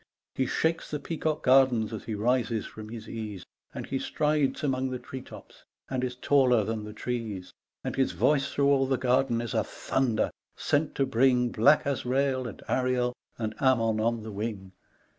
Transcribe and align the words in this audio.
He 0.33 0.47
shakes 0.47 0.89
the 0.89 0.99
peacock 0.99 1.43
gardens 1.43 1.93
as 1.93 2.05
he 2.05 2.15
rises 2.15 2.65
from 2.65 2.89
his 2.89 3.07
ease, 3.07 3.45
And 3.71 3.85
he 3.85 3.99
strides 3.99 4.63
among 4.63 4.89
the 4.89 4.97
tree 4.97 5.21
tops 5.21 5.63
and 5.91 6.03
is 6.03 6.15
taller 6.15 6.63
than 6.63 6.85
the 6.85 6.91
trees, 6.91 7.53
And 7.83 7.95
his 7.95 8.13
voice 8.13 8.51
through 8.51 8.69
all 8.71 8.87
the 8.87 8.97
garden 8.97 9.41
is 9.41 9.53
a 9.53 9.63
thunder 9.63 10.31
sent 10.55 10.95
to 10.95 11.05
bring 11.05 11.49
Black 11.51 11.85
Azrael 11.85 12.47
and 12.47 12.63
Ariel 12.67 13.13
and 13.37 13.53
Ammon 13.59 13.99
on 13.99 14.23
the 14.23 14.31
wing. 14.31 14.71